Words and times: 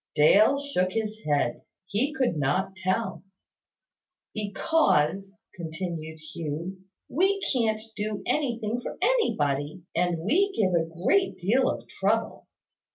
Dale 0.15 0.59
shook 0.59 0.93
his 0.93 1.19
head. 1.27 1.61
He 1.85 2.11
could 2.11 2.35
not 2.35 2.75
tell. 2.75 3.21
"Because," 4.33 5.37
continued 5.53 6.17
Hugh, 6.33 6.85
"we 7.07 7.39
can't 7.53 7.83
do 7.95 8.23
anything 8.25 8.81
for 8.81 8.97
anybody, 8.99 9.83
and 9.95 10.17
we 10.17 10.51
give 10.53 10.73
a 10.73 10.85
great 10.89 11.37
deal 11.37 11.69
of 11.69 11.87
trouble. 11.87 12.47